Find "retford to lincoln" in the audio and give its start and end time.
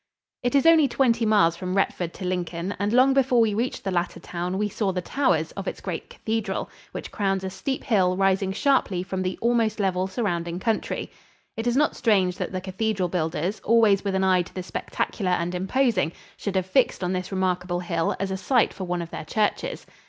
1.77-2.73